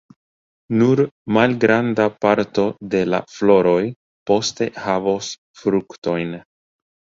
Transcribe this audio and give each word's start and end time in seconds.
Nur 0.77 1.01
malgranda 1.37 2.07
parto 2.25 2.65
de 2.95 3.03
la 3.15 3.21
floroj 3.35 3.77
poste 4.33 4.71
havos 4.89 5.33
fruktojn. 5.63 6.37